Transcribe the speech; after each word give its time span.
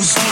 inside. 0.00 0.29